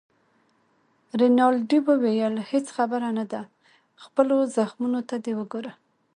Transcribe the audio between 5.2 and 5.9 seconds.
دې وګوره.